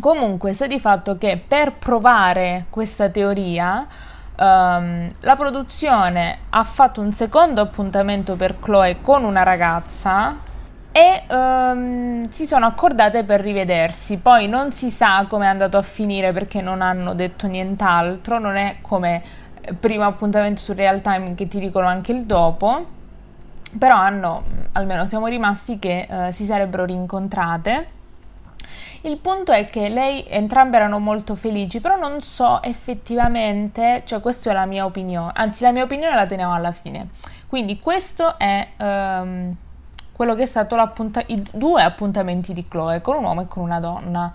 Comunque, 0.00 0.52
sta 0.52 0.66
di 0.66 0.78
fatto 0.78 1.18
che 1.18 1.42
per 1.46 1.72
provare 1.72 2.66
questa 2.70 3.08
teoria 3.08 3.86
Um, 4.40 5.10
la 5.22 5.34
produzione 5.34 6.38
ha 6.50 6.62
fatto 6.62 7.00
un 7.00 7.10
secondo 7.10 7.60
appuntamento 7.60 8.36
per 8.36 8.60
Chloe 8.60 9.00
con 9.00 9.24
una 9.24 9.42
ragazza 9.42 10.36
e 10.92 11.24
um, 11.28 12.28
si 12.28 12.46
sono 12.46 12.66
accordate 12.66 13.24
per 13.24 13.40
rivedersi. 13.40 14.18
Poi 14.18 14.46
non 14.46 14.70
si 14.70 14.90
sa 14.90 15.26
come 15.28 15.46
è 15.46 15.48
andato 15.48 15.76
a 15.76 15.82
finire 15.82 16.32
perché 16.32 16.60
non 16.60 16.82
hanno 16.82 17.14
detto 17.14 17.48
nient'altro, 17.48 18.38
non 18.38 18.56
è 18.56 18.76
come 18.80 19.22
primo 19.78 20.04
appuntamento 20.04 20.60
su 20.60 20.72
real 20.72 21.00
time 21.00 21.34
che 21.34 21.48
ti 21.48 21.58
dicono 21.58 21.88
anche 21.88 22.12
il 22.12 22.24
dopo. 22.24 22.96
Però 23.76 23.96
hanno, 23.96 24.44
almeno 24.72 25.04
siamo 25.06 25.26
rimasti 25.26 25.78
che 25.78 26.06
uh, 26.08 26.30
si 26.30 26.44
sarebbero 26.44 26.84
rincontrate 26.84 27.96
il 29.02 29.18
punto 29.18 29.52
è 29.52 29.66
che 29.66 29.88
lei, 29.88 30.24
entrambe 30.26 30.76
erano 30.76 30.98
molto 30.98 31.36
felici, 31.36 31.80
però 31.80 31.96
non 31.96 32.20
so 32.20 32.60
effettivamente, 32.62 34.02
cioè 34.04 34.20
questa 34.20 34.50
è 34.50 34.52
la 34.52 34.66
mia 34.66 34.84
opinione, 34.84 35.30
anzi 35.34 35.62
la 35.62 35.70
mia 35.70 35.84
opinione 35.84 36.16
la 36.16 36.26
teniamo 36.26 36.52
alla 36.52 36.72
fine. 36.72 37.08
Quindi 37.46 37.78
questo 37.78 38.36
è 38.38 38.66
um, 38.78 39.54
quello 40.12 40.34
che 40.34 40.42
è 40.42 40.46
stato 40.46 40.76
i 41.26 41.48
due 41.52 41.82
appuntamenti 41.82 42.52
di 42.52 42.66
Chloe, 42.66 43.00
con 43.00 43.18
un 43.18 43.24
uomo 43.24 43.42
e 43.42 43.46
con 43.46 43.62
una 43.62 43.78
donna. 43.78 44.32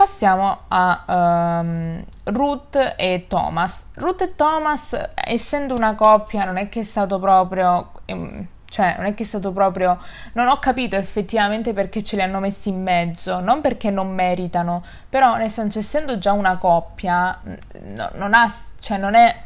Passiamo 0.00 0.60
a 0.68 1.60
um, 1.60 2.02
Ruth 2.24 2.94
e 2.96 3.26
Thomas. 3.28 3.84
Ruth 3.96 4.22
e 4.22 4.34
Thomas, 4.34 4.98
essendo 5.14 5.74
una 5.74 5.94
coppia, 5.94 6.46
non 6.46 6.56
è 6.56 6.70
che 6.70 6.80
è 6.80 6.84
stato 6.84 7.18
proprio... 7.18 7.90
Um, 8.06 8.46
cioè, 8.64 8.94
non 8.96 9.04
è 9.04 9.12
che 9.12 9.24
è 9.24 9.26
stato 9.26 9.52
proprio. 9.52 9.98
Non 10.32 10.48
ho 10.48 10.58
capito 10.58 10.96
effettivamente 10.96 11.74
perché 11.74 12.02
ce 12.02 12.16
li 12.16 12.22
hanno 12.22 12.40
messi 12.40 12.70
in 12.70 12.82
mezzo. 12.82 13.40
Non 13.40 13.60
perché 13.60 13.90
non 13.90 14.10
meritano, 14.14 14.82
però, 15.06 15.36
nel 15.36 15.50
senso, 15.50 15.80
essendo 15.80 16.16
già 16.16 16.32
una 16.32 16.56
coppia, 16.56 17.38
no, 17.42 18.08
non 18.14 18.32
ha. 18.32 18.50
Cioè, 18.78 18.96
non 18.96 19.14
è. 19.14 19.36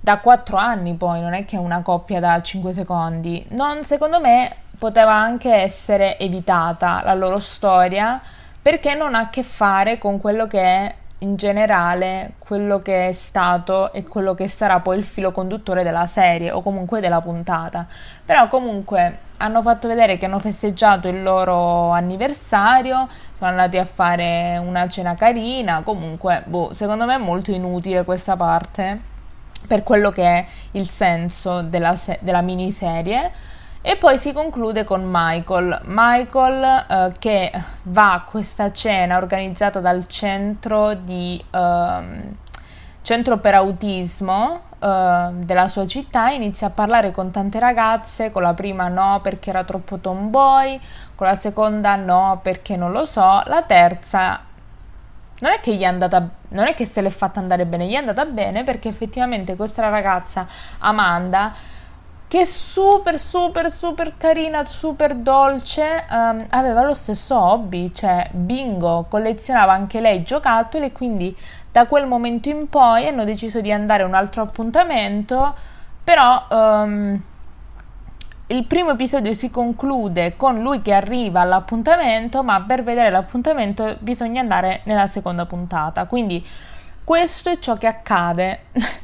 Da 0.00 0.18
quattro 0.18 0.56
anni 0.56 0.94
poi, 0.94 1.20
non 1.20 1.34
è 1.34 1.44
che 1.44 1.56
è 1.56 1.58
una 1.58 1.82
coppia 1.82 2.20
da 2.20 2.40
cinque 2.42 2.70
secondi. 2.70 3.44
Non, 3.48 3.82
secondo 3.82 4.20
me, 4.20 4.54
poteva 4.78 5.14
anche 5.14 5.52
essere 5.52 6.16
evitata 6.16 7.02
la 7.02 7.14
loro 7.14 7.40
storia 7.40 8.22
perché 8.64 8.94
non 8.94 9.14
ha 9.14 9.18
a 9.18 9.28
che 9.28 9.42
fare 9.42 9.98
con 9.98 10.18
quello 10.18 10.46
che 10.46 10.58
è 10.58 10.94
in 11.18 11.36
generale 11.36 12.32
quello 12.38 12.80
che 12.80 13.08
è 13.08 13.12
stato 13.12 13.92
e 13.92 14.04
quello 14.04 14.32
che 14.32 14.48
sarà 14.48 14.80
poi 14.80 14.96
il 14.96 15.04
filo 15.04 15.32
conduttore 15.32 15.82
della 15.82 16.06
serie 16.06 16.50
o 16.50 16.62
comunque 16.62 17.00
della 17.00 17.20
puntata. 17.20 17.86
Però 18.24 18.48
comunque 18.48 19.18
hanno 19.36 19.60
fatto 19.60 19.86
vedere 19.86 20.16
che 20.16 20.24
hanno 20.24 20.38
festeggiato 20.38 21.08
il 21.08 21.22
loro 21.22 21.90
anniversario, 21.90 23.06
sono 23.34 23.50
andati 23.50 23.76
a 23.76 23.84
fare 23.84 24.56
una 24.56 24.88
cena 24.88 25.14
carina, 25.14 25.82
comunque 25.82 26.42
boh, 26.46 26.72
secondo 26.72 27.04
me 27.04 27.16
è 27.16 27.18
molto 27.18 27.50
inutile 27.50 28.02
questa 28.02 28.34
parte 28.34 28.98
per 29.66 29.82
quello 29.82 30.08
che 30.08 30.24
è 30.24 30.46
il 30.70 30.88
senso 30.88 31.60
della, 31.60 31.96
se- 31.96 32.18
della 32.22 32.40
miniserie 32.40 33.30
e 33.86 33.96
poi 33.96 34.16
si 34.16 34.32
conclude 34.32 34.82
con 34.84 35.02
Michael. 35.04 35.82
Michael 35.84 36.86
eh, 36.88 37.12
che 37.18 37.52
va 37.82 38.14
a 38.14 38.22
questa 38.22 38.72
cena 38.72 39.18
organizzata 39.18 39.78
dal 39.78 40.06
centro, 40.06 40.94
di, 40.94 41.38
eh, 41.50 42.02
centro 43.02 43.36
per 43.36 43.54
autismo 43.56 44.62
eh, 44.78 45.28
della 45.34 45.68
sua 45.68 45.86
città, 45.86 46.30
inizia 46.30 46.68
a 46.68 46.70
parlare 46.70 47.10
con 47.10 47.30
tante 47.30 47.58
ragazze, 47.58 48.32
con 48.32 48.40
la 48.40 48.54
prima 48.54 48.88
no 48.88 49.20
perché 49.22 49.50
era 49.50 49.64
troppo 49.64 49.98
tomboy, 49.98 50.80
con 51.14 51.26
la 51.26 51.34
seconda 51.34 51.94
no 51.94 52.40
perché 52.42 52.76
non 52.76 52.90
lo 52.90 53.04
so, 53.04 53.42
la 53.44 53.64
terza 53.66 54.40
non 55.40 55.52
è 55.52 55.60
che 55.60 55.74
gli 55.74 55.82
è 55.82 55.86
andata 55.86 56.26
non 56.48 56.68
è 56.68 56.74
che 56.74 56.86
se 56.86 57.02
l'è 57.02 57.10
fatta 57.10 57.38
andare 57.38 57.66
bene, 57.66 57.86
gli 57.86 57.92
è 57.92 57.96
andata 57.96 58.24
bene 58.24 58.64
perché 58.64 58.88
effettivamente 58.88 59.56
questa 59.56 59.86
ragazza 59.90 60.46
Amanda 60.78 61.73
che 62.34 62.40
è 62.40 62.44
super 62.46 63.16
super 63.16 63.70
super 63.70 64.16
carina, 64.16 64.64
super 64.64 65.14
dolce, 65.14 66.04
um, 66.10 66.44
aveva 66.50 66.82
lo 66.82 66.92
stesso 66.92 67.40
hobby, 67.40 67.92
cioè 67.94 68.28
bingo, 68.32 69.06
collezionava 69.08 69.72
anche 69.72 70.00
lei 70.00 70.24
giocattoli 70.24 70.90
quindi 70.90 71.36
da 71.70 71.86
quel 71.86 72.08
momento 72.08 72.48
in 72.48 72.68
poi 72.68 73.06
hanno 73.06 73.22
deciso 73.24 73.60
di 73.60 73.70
andare 73.70 74.02
a 74.02 74.06
un 74.06 74.14
altro 74.14 74.42
appuntamento, 74.42 75.54
però 76.02 76.44
um, 76.50 77.22
il 78.48 78.64
primo 78.64 78.90
episodio 78.90 79.32
si 79.32 79.48
conclude 79.52 80.34
con 80.36 80.60
lui 80.60 80.82
che 80.82 80.92
arriva 80.92 81.40
all'appuntamento, 81.40 82.42
ma 82.42 82.62
per 82.62 82.82
vedere 82.82 83.10
l'appuntamento 83.10 83.94
bisogna 84.00 84.40
andare 84.40 84.80
nella 84.86 85.06
seconda 85.06 85.46
puntata. 85.46 86.06
Quindi 86.06 86.44
questo 87.04 87.50
è 87.50 87.60
ciò 87.60 87.76
che 87.76 87.86
accade 87.86 88.64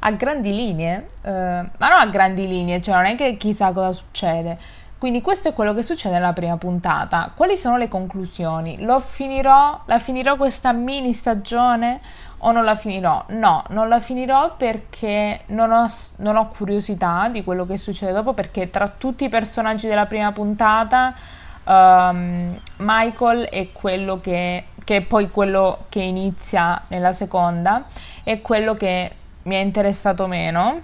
a 0.00 0.10
grandi 0.12 0.54
linee, 0.54 1.08
eh, 1.22 1.30
ma 1.30 1.88
non 1.88 2.00
a 2.00 2.06
grandi 2.06 2.46
linee, 2.46 2.80
cioè 2.80 2.94
non 2.94 3.06
è 3.06 3.14
che 3.16 3.36
chissà 3.36 3.72
cosa 3.72 3.92
succede. 3.92 4.80
Quindi 5.02 5.20
questo 5.20 5.48
è 5.48 5.52
quello 5.52 5.74
che 5.74 5.82
succede 5.82 6.14
nella 6.14 6.32
prima 6.32 6.56
puntata. 6.56 7.32
Quali 7.34 7.56
sono 7.56 7.76
le 7.76 7.88
conclusioni? 7.88 8.84
Lo 8.84 9.00
finirò, 9.00 9.80
la 9.86 9.98
finirò 9.98 10.36
questa 10.36 10.72
mini 10.72 11.12
stagione 11.12 12.00
o 12.38 12.52
non 12.52 12.62
la 12.62 12.76
finirò? 12.76 13.24
No, 13.30 13.64
non 13.70 13.88
la 13.88 13.98
finirò 13.98 14.54
perché 14.56 15.40
non 15.46 15.72
ho, 15.72 15.86
non 16.18 16.36
ho, 16.36 16.46
curiosità 16.50 17.28
di 17.32 17.42
quello 17.42 17.66
che 17.66 17.78
succede 17.78 18.12
dopo, 18.12 18.32
perché 18.32 18.70
tra 18.70 18.86
tutti 18.86 19.24
i 19.24 19.28
personaggi 19.28 19.88
della 19.88 20.06
prima 20.06 20.30
puntata, 20.30 21.12
um, 21.64 22.56
Michael 22.76 23.46
è 23.46 23.72
quello 23.72 24.20
che, 24.20 24.66
che 24.84 24.96
è 24.98 25.00
poi 25.00 25.30
quello 25.30 25.86
che 25.88 26.00
inizia 26.00 26.80
nella 26.86 27.12
seconda, 27.12 27.86
è 28.22 28.40
quello 28.40 28.74
che 28.74 29.10
mi 29.42 29.54
è 29.54 29.58
interessato 29.58 30.26
meno 30.26 30.80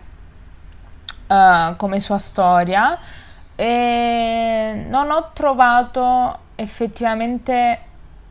uh, 1.29 1.77
come 1.77 2.01
sua 2.01 2.19
storia 2.19 2.99
e 3.55 4.87
non 4.89 5.11
ho 5.11 5.31
trovato 5.33 6.39
effettivamente 6.55 7.81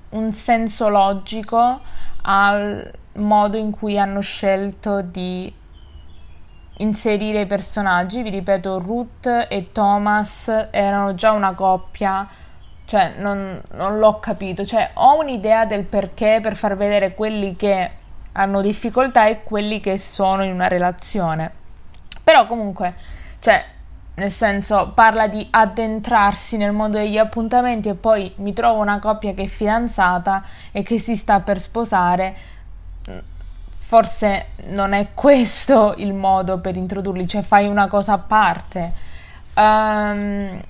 un 0.09 0.31
senso 0.31 0.87
logico 0.89 1.81
al 2.21 2.91
modo 3.13 3.57
in 3.57 3.71
cui 3.71 3.99
hanno 3.99 4.21
scelto 4.21 5.01
di 5.01 5.53
inserire 6.77 7.41
i 7.41 7.45
personaggi. 7.45 8.21
Vi 8.21 8.29
ripeto, 8.29 8.79
Ruth 8.79 9.47
e 9.49 9.71
Thomas 9.71 10.67
erano 10.71 11.13
già 11.13 11.31
una 11.31 11.53
coppia, 11.53 12.27
cioè 12.85 13.13
non, 13.17 13.61
non 13.73 13.97
l'ho 13.97 14.19
capito, 14.19 14.65
cioè 14.65 14.91
ho 14.93 15.19
un'idea 15.19 15.65
del 15.65 15.83
perché 15.83 16.39
per 16.41 16.55
far 16.55 16.77
vedere 16.77 17.13
quelli 17.15 17.55
che 17.55 17.91
hanno 18.33 18.61
difficoltà 18.61 19.27
e 19.27 19.43
quelli 19.43 19.79
che 19.79 19.97
sono 19.97 20.43
in 20.43 20.51
una 20.51 20.67
relazione. 20.67 21.51
Però 22.23 22.45
comunque, 22.47 22.95
cioè, 23.39 23.63
nel 24.15 24.31
senso, 24.31 24.91
parla 24.93 25.27
di 25.27 25.45
addentrarsi 25.49 26.57
nel 26.57 26.71
mondo 26.71 26.97
degli 26.97 27.17
appuntamenti 27.17 27.89
e 27.89 27.95
poi 27.95 28.31
mi 28.37 28.53
trovo 28.53 28.81
una 28.81 28.99
coppia 28.99 29.33
che 29.33 29.43
è 29.43 29.47
fidanzata 29.47 30.43
e 30.71 30.83
che 30.83 30.99
si 30.99 31.15
sta 31.15 31.39
per 31.39 31.59
sposare 31.59 32.55
forse 33.87 34.47
non 34.65 34.91
è 34.91 35.13
questo 35.13 35.93
il 35.95 36.13
modo 36.13 36.59
per 36.59 36.75
introdurli, 36.75 37.25
cioè 37.25 37.41
fai 37.41 37.67
una 37.67 37.87
cosa 37.87 38.13
a 38.13 38.17
parte. 38.17 38.91
Um, 39.55 40.61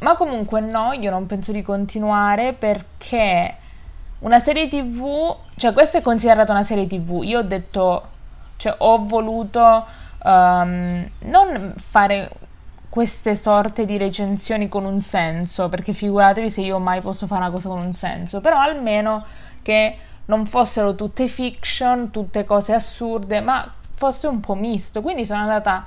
ma 0.00 0.16
comunque 0.16 0.60
no, 0.60 0.92
io 0.92 1.10
non 1.10 1.24
penso 1.24 1.50
di 1.50 1.62
continuare 1.62 2.52
perché 2.52 3.56
una 4.18 4.38
serie 4.38 4.68
tv, 4.68 5.34
cioè 5.58 5.72
questa 5.72 5.98
è 5.98 6.00
considerata 6.00 6.52
una 6.52 6.62
serie 6.62 6.86
tv, 6.86 7.22
io 7.24 7.40
ho 7.40 7.42
detto, 7.42 8.06
cioè 8.56 8.74
ho 8.78 9.04
voluto 9.04 9.84
um, 10.22 11.10
non 11.18 11.74
fare 11.76 12.30
queste 12.88 13.36
sorte 13.36 13.84
di 13.84 13.98
recensioni 13.98 14.68
con 14.68 14.84
un 14.84 15.00
senso, 15.00 15.68
perché 15.68 15.92
figuratevi 15.92 16.48
se 16.48 16.62
io 16.62 16.78
mai 16.78 17.00
posso 17.00 17.26
fare 17.26 17.42
una 17.42 17.50
cosa 17.50 17.68
con 17.68 17.80
un 17.80 17.92
senso, 17.92 18.40
però 18.40 18.58
almeno 18.58 19.24
che 19.62 19.98
non 20.26 20.46
fossero 20.46 20.94
tutte 20.94 21.26
fiction, 21.26 22.10
tutte 22.10 22.44
cose 22.44 22.72
assurde, 22.74 23.40
ma 23.40 23.70
fosse 23.94 24.26
un 24.26 24.40
po' 24.40 24.54
misto. 24.54 25.02
Quindi 25.02 25.24
sono 25.24 25.40
andata 25.40 25.84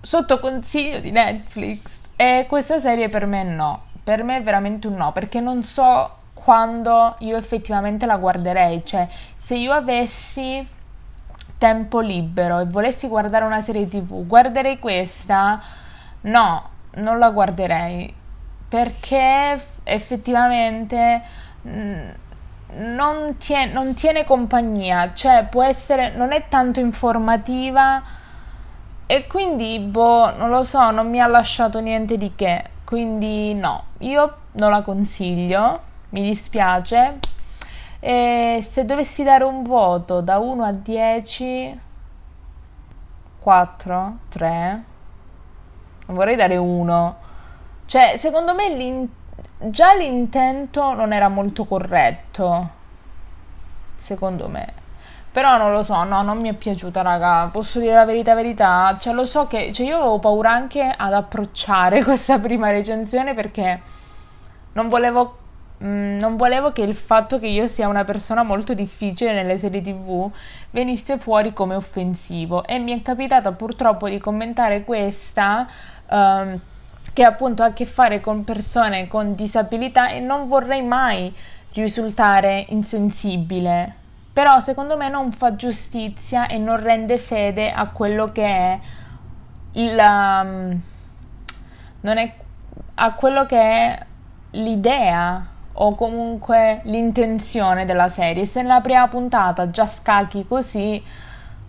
sotto 0.00 0.38
consiglio 0.38 1.00
di 1.00 1.10
Netflix 1.10 1.98
e 2.16 2.46
questa 2.48 2.78
serie 2.78 3.08
per 3.08 3.26
me 3.26 3.42
no, 3.42 3.84
per 4.02 4.22
me 4.22 4.36
è 4.38 4.42
veramente 4.42 4.86
un 4.86 4.94
no, 4.94 5.12
perché 5.12 5.40
non 5.40 5.62
so 5.64 6.16
quando 6.42 7.16
io 7.18 7.36
effettivamente 7.36 8.06
la 8.06 8.16
guarderei, 8.16 8.84
cioè 8.84 9.08
se 9.34 9.56
io 9.56 9.72
avessi 9.72 10.66
tempo 11.58 12.00
libero 12.00 12.58
e 12.58 12.64
volessi 12.66 13.06
guardare 13.08 13.44
una 13.44 13.60
serie 13.60 13.86
tv, 13.86 14.26
guarderei 14.26 14.78
questa? 14.78 15.60
No, 16.22 16.68
non 16.94 17.18
la 17.18 17.30
guarderei 17.30 18.14
perché 18.68 19.60
effettivamente 19.84 21.22
mh, 21.62 21.70
mm, 21.70 22.08
non, 22.94 23.36
tie- 23.38 23.66
non 23.66 23.94
tiene 23.94 24.24
compagnia, 24.24 25.12
cioè 25.12 25.46
può 25.48 25.62
essere, 25.62 26.10
non 26.14 26.32
è 26.32 26.48
tanto 26.48 26.80
informativa 26.80 28.02
e 29.06 29.26
quindi, 29.26 29.78
boh, 29.78 30.34
non 30.36 30.48
lo 30.48 30.62
so, 30.62 30.90
non 30.90 31.10
mi 31.10 31.20
ha 31.20 31.26
lasciato 31.26 31.80
niente 31.80 32.16
di 32.16 32.32
che, 32.34 32.64
quindi 32.84 33.52
no, 33.54 33.84
io 33.98 34.36
non 34.52 34.70
la 34.70 34.80
consiglio, 34.82 35.80
mi 36.12 36.22
dispiace. 36.22 37.18
E 38.00 38.66
se 38.68 38.84
dovessi 38.86 39.22
dare 39.22 39.44
un 39.44 39.62
voto 39.62 40.22
da 40.22 40.38
1 40.38 40.64
a 40.64 40.72
10, 40.72 41.80
4, 43.38 44.16
3, 44.28 44.84
non 46.06 46.16
vorrei 46.16 46.36
dare 46.36 46.56
1. 46.56 47.16
Cioè, 47.86 48.16
secondo 48.16 48.54
me 48.54 48.74
l'intero 48.74 49.20
già 49.70 49.94
l'intento 49.94 50.94
non 50.94 51.12
era 51.12 51.28
molto 51.28 51.64
corretto, 51.64 52.68
secondo 53.94 54.48
me. 54.48 54.80
Però 55.30 55.56
non 55.56 55.72
lo 55.72 55.82
so, 55.82 56.04
no, 56.04 56.20
non 56.22 56.38
mi 56.38 56.48
è 56.50 56.52
piaciuta, 56.52 57.00
raga. 57.00 57.48
Posso 57.50 57.78
dire 57.78 57.94
la 57.94 58.04
verità, 58.04 58.34
verità. 58.34 58.96
Cioè, 58.98 59.14
lo 59.14 59.24
so 59.24 59.46
che 59.46 59.72
cioè, 59.72 59.86
io 59.86 59.96
avevo 59.96 60.18
paura 60.18 60.50
anche 60.50 60.82
ad 60.94 61.14
approcciare 61.14 62.02
questa 62.04 62.38
prima 62.38 62.70
recensione 62.70 63.34
perché 63.34 63.80
non 64.74 64.88
volevo, 64.88 65.38
mm, 65.82 66.18
non 66.18 66.36
volevo 66.36 66.72
che 66.72 66.82
il 66.82 66.94
fatto 66.94 67.38
che 67.38 67.46
io 67.46 67.66
sia 67.66 67.88
una 67.88 68.04
persona 68.04 68.42
molto 68.42 68.74
difficile 68.74 69.32
nelle 69.32 69.58
serie 69.58 69.80
TV 69.80 70.30
venisse 70.70 71.18
fuori 71.18 71.52
come 71.52 71.74
offensivo. 71.74 72.64
E 72.64 72.78
mi 72.78 72.98
è 72.98 73.02
capitato 73.02 73.52
purtroppo 73.52 74.08
di 74.08 74.18
commentare 74.18 74.84
questa. 74.84 75.66
Um, 76.08 76.60
che 77.12 77.24
appunto 77.24 77.62
ha 77.62 77.66
a 77.66 77.72
che 77.72 77.84
fare 77.84 78.20
con 78.20 78.44
persone 78.44 79.06
con 79.06 79.34
disabilità 79.34 80.08
e 80.08 80.20
non 80.20 80.46
vorrei 80.46 80.82
mai 80.82 81.34
risultare 81.72 82.66
insensibile. 82.68 83.96
Però 84.32 84.60
secondo 84.60 84.96
me 84.96 85.08
non 85.10 85.30
fa 85.30 85.54
giustizia 85.56 86.46
e 86.46 86.56
non 86.56 86.80
rende 86.80 87.18
fede 87.18 87.70
a 87.70 87.88
quello 87.88 88.26
che 88.26 88.46
è 88.46 88.78
il 89.72 89.98
um, 89.98 90.80
non 92.00 92.18
è 92.18 92.34
a 92.94 93.12
quello 93.12 93.46
che 93.46 93.58
è 93.58 94.06
l'idea 94.52 95.46
o 95.74 95.94
comunque 95.94 96.80
l'intenzione 96.84 97.84
della 97.84 98.08
serie. 98.08 98.46
Se 98.46 98.62
nella 98.62 98.80
prima 98.80 99.08
puntata 99.08 99.70
già 99.70 99.86
scacchi 99.86 100.46
così, 100.46 101.02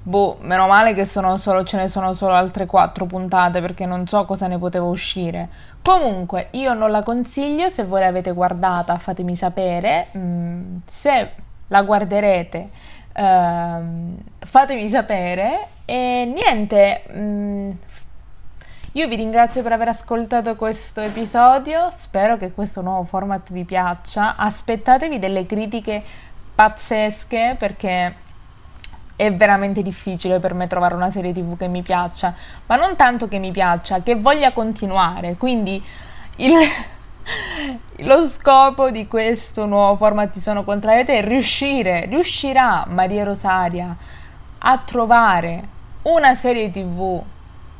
Boh, 0.05 0.35
meno 0.41 0.67
male 0.67 0.93
che 0.93 1.05
solo, 1.05 1.63
ce 1.63 1.77
ne 1.77 1.87
sono 1.87 2.11
solo 2.11 2.33
altre 2.33 2.65
quattro 2.65 3.05
puntate 3.05 3.61
perché 3.61 3.85
non 3.85 4.05
so 4.05 4.25
cosa 4.25 4.47
ne 4.47 4.57
poteva 4.57 4.83
uscire. 4.83 5.47
Comunque, 5.81 6.49
io 6.51 6.73
non 6.73 6.91
la 6.91 7.03
consiglio, 7.03 7.69
se 7.69 7.85
voi 7.85 8.01
l'avete 8.01 8.33
guardata 8.33 8.97
fatemi 8.97 9.33
sapere, 9.37 10.07
mm, 10.17 10.77
se 10.89 11.31
la 11.67 11.81
guarderete 11.83 12.69
ehm, 13.13 14.17
fatemi 14.39 14.89
sapere 14.89 15.67
e 15.85 16.25
niente, 16.25 17.03
mm, 17.15 17.69
io 18.95 19.07
vi 19.07 19.15
ringrazio 19.15 19.63
per 19.63 19.71
aver 19.71 19.87
ascoltato 19.87 20.55
questo 20.55 21.01
episodio, 21.01 21.89
spero 21.97 22.37
che 22.37 22.51
questo 22.51 22.81
nuovo 22.81 23.05
format 23.05 23.51
vi 23.51 23.63
piaccia, 23.63 24.35
aspettatevi 24.35 25.17
delle 25.17 25.47
critiche 25.47 26.03
pazzesche 26.53 27.55
perché 27.57 28.15
è 29.15 29.33
veramente 29.33 29.81
difficile 29.81 30.37
per 30.37 30.53
me 30.53 30.67
trovare 30.67 30.93
una 30.93 31.09
serie 31.09 31.33
tv 31.33 31.57
che 31.57 31.67
mi 31.67 31.81
piaccia, 31.81 32.35
ma 32.67 32.75
non 32.75 32.95
tanto 32.95 33.27
che 33.27 33.39
mi 33.39 33.49
piaccia, 33.49 34.03
che 34.03 34.13
voglia 34.13 34.51
continuare. 34.51 35.37
Quindi 35.37 35.83
il, 36.35 36.53
lo 38.05 38.27
scopo 38.27 38.91
di 38.91 39.07
questo 39.07 39.65
nuovo 39.65 39.95
format 39.95 40.29
Ti 40.31 40.39
sono 40.39 40.63
contrario 40.63 41.03
è 41.03 41.25
riuscire, 41.25 42.05
riuscirà 42.05 42.85
Maria 42.89 43.23
Rosaria 43.23 43.95
a 44.59 44.77
trovare 44.77 45.63
una 46.03 46.35
serie 46.35 46.69
tv 46.69 47.23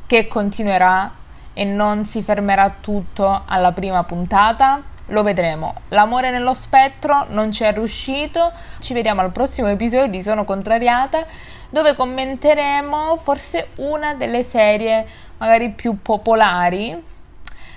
che 0.06 0.28
continuerà 0.28 1.10
e 1.52 1.64
non 1.64 2.04
si 2.04 2.22
fermerà 2.22 2.74
tutto 2.80 3.42
alla 3.46 3.72
prima 3.72 4.02
puntata 4.04 4.82
lo 5.08 5.22
vedremo. 5.22 5.74
L'amore 5.88 6.30
nello 6.30 6.54
spettro 6.54 7.26
non 7.28 7.52
ci 7.52 7.64
è 7.64 7.72
riuscito. 7.72 8.52
Ci 8.78 8.94
vediamo 8.94 9.20
al 9.20 9.32
prossimo 9.32 9.68
episodio 9.68 10.06
di 10.06 10.22
Sono 10.22 10.44
contrariata, 10.44 11.26
dove 11.68 11.94
commenteremo 11.94 13.16
forse 13.16 13.68
una 13.76 14.14
delle 14.14 14.42
serie 14.42 15.06
magari 15.36 15.70
più 15.70 16.00
popolari. 16.00 17.02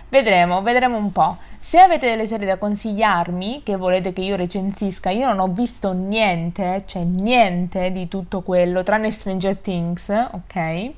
Vedremo, 0.10 0.62
vedremo 0.62 0.98
un 0.98 1.12
po'. 1.12 1.38
Se 1.60 1.80
avete 1.80 2.08
delle 2.08 2.28
serie 2.28 2.48
da 2.48 2.56
consigliarmi, 2.56 3.62
che 3.62 3.76
volete 3.76 4.14
che 4.14 4.22
io 4.22 4.38
recensisca, 4.38 5.10
io 5.10 5.28
non 5.28 5.40
ho 5.40 5.48
visto 5.48 5.92
niente, 5.92 6.84
cioè 6.86 7.04
niente 7.04 7.92
di 7.92 8.08
tutto 8.08 8.40
quello, 8.40 8.84
tranne 8.84 9.12
Stranger 9.12 9.58
Things, 9.58 10.08
ok? 10.08 10.92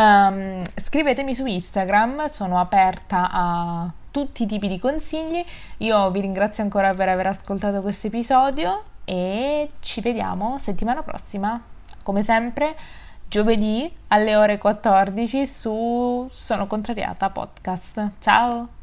Um, 0.00 0.64
scrivetemi 0.76 1.34
su 1.34 1.44
Instagram, 1.44 2.26
sono 2.28 2.58
aperta 2.58 3.28
a 3.30 3.90
tutti 4.10 4.44
i 4.44 4.46
tipi 4.46 4.66
di 4.66 4.78
consigli. 4.78 5.44
Io 5.78 6.10
vi 6.10 6.22
ringrazio 6.22 6.62
ancora 6.62 6.94
per 6.94 7.10
aver 7.10 7.26
ascoltato 7.26 7.82
questo 7.82 8.06
episodio 8.06 8.84
e 9.04 9.68
ci 9.80 10.00
vediamo 10.00 10.56
settimana 10.56 11.02
prossima. 11.02 11.60
Come 12.02 12.22
sempre, 12.22 12.74
giovedì 13.28 13.92
alle 14.08 14.36
ore 14.36 14.56
14 14.56 15.46
su 15.46 16.26
Sono 16.32 16.66
Contrariata 16.66 17.28
Podcast. 17.28 18.12
Ciao! 18.20 18.79